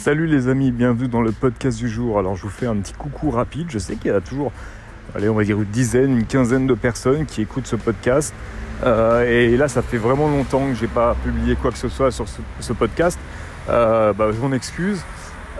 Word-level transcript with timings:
Salut 0.00 0.26
les 0.26 0.48
amis, 0.48 0.70
bienvenue 0.70 1.08
dans 1.08 1.20
le 1.20 1.30
podcast 1.30 1.76
du 1.76 1.86
jour. 1.86 2.18
Alors 2.18 2.34
je 2.34 2.44
vous 2.44 2.48
fais 2.48 2.64
un 2.64 2.76
petit 2.76 2.94
coucou 2.94 3.28
rapide. 3.28 3.66
Je 3.68 3.78
sais 3.78 3.96
qu'il 3.96 4.10
y 4.10 4.14
a 4.14 4.22
toujours, 4.22 4.50
allez, 5.14 5.28
on 5.28 5.34
va 5.34 5.44
dire 5.44 5.58
une 5.60 5.66
dizaine, 5.68 6.16
une 6.16 6.24
quinzaine 6.24 6.66
de 6.66 6.72
personnes 6.72 7.26
qui 7.26 7.42
écoutent 7.42 7.66
ce 7.66 7.76
podcast. 7.76 8.32
Euh, 8.82 9.24
et 9.24 9.58
là, 9.58 9.68
ça 9.68 9.82
fait 9.82 9.98
vraiment 9.98 10.26
longtemps 10.26 10.66
que 10.68 10.74
j'ai 10.74 10.86
pas 10.86 11.14
publié 11.22 11.54
quoi 11.54 11.70
que 11.70 11.76
ce 11.76 11.90
soit 11.90 12.10
sur 12.10 12.24
ce, 12.60 12.72
podcast. 12.72 13.18
Euh, 13.68 14.14
bah, 14.14 14.30
je 14.32 14.40
m'en 14.40 14.54
excuse 14.54 15.02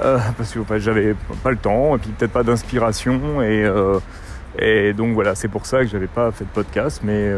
euh, 0.02 0.18
parce 0.38 0.54
que 0.54 0.78
j'avais 0.78 1.14
pas 1.42 1.50
le 1.50 1.58
temps 1.58 1.94
et 1.96 1.98
puis 1.98 2.08
peut-être 2.08 2.32
pas 2.32 2.42
d'inspiration 2.42 3.42
et, 3.42 4.94
donc 4.94 5.12
voilà, 5.12 5.34
c'est 5.34 5.48
pour 5.48 5.66
ça 5.66 5.80
que 5.80 5.86
j'avais 5.88 6.06
pas 6.06 6.32
fait 6.32 6.44
de 6.44 6.50
podcast. 6.50 7.02
Mais 7.04 7.30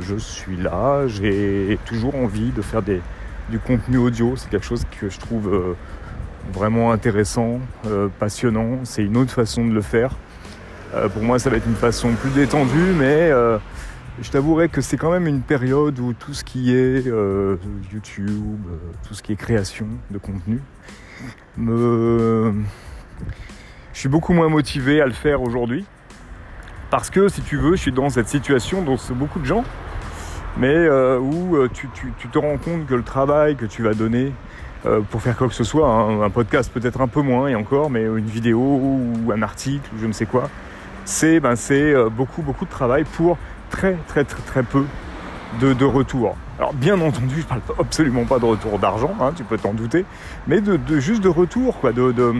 je 0.00 0.16
suis 0.16 0.56
là, 0.56 1.06
j'ai 1.06 1.78
toujours 1.84 2.14
envie 2.14 2.50
de 2.50 2.62
faire 2.62 2.80
du 2.80 3.58
contenu 3.58 3.98
audio. 3.98 4.36
C'est 4.36 4.48
quelque 4.48 4.64
chose 4.64 4.86
que 4.98 5.10
je 5.10 5.18
trouve 5.18 5.76
vraiment 6.52 6.92
intéressant, 6.92 7.60
euh, 7.86 8.08
passionnant. 8.18 8.80
C'est 8.84 9.04
une 9.04 9.16
autre 9.16 9.32
façon 9.32 9.66
de 9.66 9.72
le 9.72 9.82
faire. 9.82 10.16
Euh, 10.94 11.08
pour 11.08 11.22
moi, 11.22 11.38
ça 11.38 11.50
va 11.50 11.56
être 11.56 11.66
une 11.66 11.74
façon 11.74 12.12
plus 12.12 12.30
détendue, 12.30 12.92
mais 12.96 13.30
euh, 13.30 13.58
je 14.22 14.30
t'avouerai 14.30 14.68
que 14.68 14.80
c'est 14.80 14.96
quand 14.96 15.10
même 15.10 15.26
une 15.26 15.42
période 15.42 15.98
où 15.98 16.12
tout 16.12 16.34
ce 16.34 16.44
qui 16.44 16.74
est 16.74 17.04
YouTube, 17.92 18.60
tout 19.06 19.14
ce 19.14 19.22
qui 19.22 19.32
est 19.32 19.36
création 19.36 19.86
de 20.10 20.18
contenu, 20.18 20.60
je 21.58 22.52
suis 23.92 24.08
beaucoup 24.08 24.32
moins 24.32 24.48
motivé 24.48 25.00
à 25.00 25.06
le 25.06 25.12
faire 25.12 25.42
aujourd'hui. 25.42 25.84
Parce 26.90 27.10
que, 27.10 27.28
si 27.28 27.42
tu 27.42 27.56
veux, 27.56 27.72
je 27.72 27.80
suis 27.82 27.92
dans 27.92 28.10
cette 28.10 28.28
situation 28.28 28.80
dont 28.80 28.96
beaucoup 29.10 29.40
de 29.40 29.44
gens, 29.44 29.64
mais 30.56 30.88
où 31.18 31.68
tu, 31.68 31.88
te 32.32 32.38
rends 32.38 32.58
compte 32.58 32.86
que 32.86 32.94
le 32.94 33.02
travail 33.02 33.56
que 33.56 33.66
tu 33.66 33.82
vas 33.82 33.94
donner 33.94 34.32
pour 35.10 35.20
faire 35.20 35.36
quoi 35.36 35.48
que 35.48 35.54
ce 35.54 35.64
soit, 35.64 35.88
hein. 35.88 36.22
un 36.22 36.30
podcast 36.30 36.70
peut-être 36.72 37.00
un 37.00 37.08
peu 37.08 37.20
moins 37.20 37.48
et 37.48 37.54
encore, 37.54 37.90
mais 37.90 38.02
une 38.02 38.26
vidéo 38.26 38.60
ou 38.60 39.32
un 39.32 39.42
article 39.42 39.90
je 40.00 40.06
ne 40.06 40.12
sais 40.12 40.26
quoi, 40.26 40.48
c'est 41.06 41.40
ben, 41.40 41.54
euh, 41.70 42.10
beaucoup 42.10 42.42
beaucoup 42.42 42.64
de 42.64 42.70
travail 42.70 43.04
pour 43.04 43.38
très 43.70 43.96
très 44.08 44.24
très 44.24 44.42
très 44.42 44.62
peu 44.62 44.84
de, 45.60 45.72
de 45.72 45.84
retour. 45.84 46.36
Alors 46.58 46.74
bien 46.74 47.00
entendu, 47.00 47.40
je 47.40 47.46
parle 47.46 47.60
absolument 47.78 48.24
pas 48.24 48.38
de 48.38 48.44
retour 48.44 48.78
d'argent, 48.78 49.14
hein, 49.20 49.32
tu 49.36 49.44
peux 49.44 49.58
t'en 49.58 49.74
douter, 49.74 50.04
mais 50.46 50.60
de, 50.60 50.78
juste 50.98 51.22
de 51.22 51.28
retour, 51.28 51.78
quoi, 51.80 51.92
de, 51.92 52.34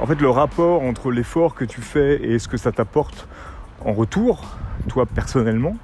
en 0.00 0.06
fait 0.06 0.20
le 0.20 0.30
rapport 0.30 0.82
entre 0.82 1.10
l'effort 1.10 1.54
que 1.54 1.64
tu 1.64 1.80
fais 1.80 2.22
et 2.22 2.38
ce 2.38 2.48
que 2.48 2.56
ça 2.56 2.72
t'apporte 2.72 3.28
en 3.84 3.92
retour, 3.92 4.44
toi 4.88 5.06
personnellement, 5.06 5.76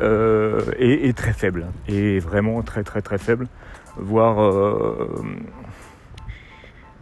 euh, 0.00 0.60
est, 0.78 1.16
très 1.16 1.32
faible, 1.32 1.66
et 1.88 2.18
vraiment 2.18 2.62
très 2.62 2.82
très 2.82 3.02
très 3.02 3.18
faible 3.18 3.48
voire, 3.96 4.40
euh, 4.40 5.08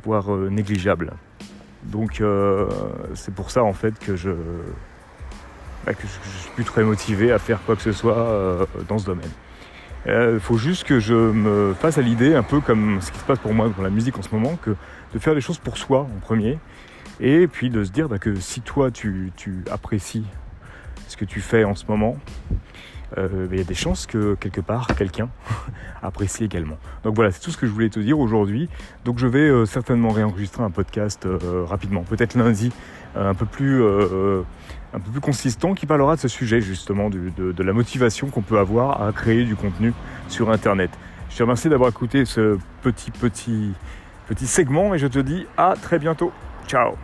voire 0.04 0.32
euh, 0.32 0.48
négligeable. 0.50 1.12
Donc 1.84 2.20
euh, 2.20 2.68
c'est 3.14 3.34
pour 3.34 3.50
ça 3.50 3.64
en 3.64 3.72
fait 3.72 3.98
que 3.98 4.14
je 4.14 4.30
bah, 5.84 5.94
que 5.94 6.02
je, 6.02 6.38
suis 6.38 6.50
plus 6.54 6.64
très 6.64 6.84
motivé 6.84 7.32
à 7.32 7.38
faire 7.38 7.60
quoi 7.64 7.74
que 7.74 7.82
ce 7.82 7.92
soit 7.92 8.68
dans 8.88 8.98
ce 8.98 9.06
domaine. 9.06 9.30
Il 10.06 10.40
faut 10.40 10.56
juste 10.56 10.84
que 10.84 11.00
je 11.00 11.14
me 11.14 11.74
fasse 11.74 11.98
à 11.98 12.02
l'idée, 12.02 12.34
un 12.34 12.42
peu 12.42 12.60
comme 12.60 13.00
ce 13.00 13.10
qui 13.10 13.18
se 13.18 13.24
passe 13.24 13.38
pour 13.38 13.54
moi 13.54 13.68
dans 13.76 13.82
la 13.82 13.90
musique 13.90 14.18
en 14.18 14.22
ce 14.22 14.32
moment, 14.32 14.56
que 14.62 14.74
de 15.12 15.18
faire 15.18 15.34
les 15.34 15.40
choses 15.40 15.58
pour 15.58 15.76
soi 15.76 16.00
en 16.00 16.20
premier, 16.20 16.58
et 17.20 17.46
puis 17.46 17.70
de 17.70 17.82
se 17.82 17.90
dire 17.90 18.08
bah, 18.08 18.18
que 18.18 18.36
si 18.36 18.60
toi 18.60 18.90
tu, 18.90 19.32
tu 19.36 19.64
apprécies 19.70 20.24
ce 21.12 21.16
que 21.16 21.24
tu 21.24 21.40
fais 21.40 21.64
en 21.64 21.74
ce 21.74 21.84
moment, 21.88 22.16
euh, 23.18 23.46
il 23.52 23.58
y 23.58 23.60
a 23.60 23.64
des 23.64 23.74
chances 23.74 24.06
que 24.06 24.34
quelque 24.34 24.62
part 24.62 24.86
quelqu'un 24.96 25.28
apprécie 26.02 26.44
également. 26.44 26.78
Donc 27.04 27.14
voilà, 27.14 27.30
c'est 27.30 27.40
tout 27.40 27.50
ce 27.50 27.58
que 27.58 27.66
je 27.66 27.72
voulais 27.72 27.90
te 27.90 28.00
dire 28.00 28.18
aujourd'hui. 28.18 28.68
Donc 29.04 29.18
je 29.18 29.26
vais 29.26 29.40
euh, 29.40 29.66
certainement 29.66 30.08
réenregistrer 30.08 30.62
un 30.62 30.70
podcast 30.70 31.26
euh, 31.26 31.64
rapidement, 31.66 32.02
peut-être 32.02 32.34
lundi, 32.34 32.72
un 33.14 33.34
peu 33.34 33.44
plus 33.44 33.84
un 34.94 35.00
peu 35.00 35.10
plus 35.10 35.20
consistant 35.20 35.74
qui 35.74 35.84
parlera 35.84 36.16
de 36.16 36.20
ce 36.20 36.28
sujet 36.28 36.62
justement 36.62 37.10
de, 37.10 37.30
de, 37.36 37.62
la 37.62 37.72
motivation 37.74 38.28
qu'on 38.28 38.42
peut 38.42 38.58
avoir 38.58 39.02
à 39.02 39.12
créer 39.12 39.44
du 39.44 39.54
contenu 39.54 39.92
sur 40.28 40.50
Internet. 40.50 40.90
Je 41.28 41.36
te 41.36 41.42
remercie 41.42 41.68
d'avoir 41.68 41.90
écouté 41.90 42.24
ce 42.24 42.58
petit 42.80 43.10
petit 43.10 43.72
petit 44.28 44.46
segment 44.46 44.94
et 44.94 44.98
je 44.98 45.08
te 45.08 45.18
dis 45.18 45.46
à 45.58 45.74
très 45.80 45.98
bientôt. 45.98 46.32
Ciao 46.66 46.94